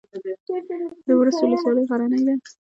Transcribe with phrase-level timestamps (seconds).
[1.05, 2.33] د ورس ولسوالۍ غرنۍ ده